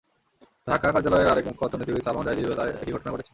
[0.67, 3.29] ঢাকা কার্যালয়ের আরেক মুখ্য অর্থনীতিবিদ সালমান জাইদির বেলায় একই ঘটনা ঘটেছে।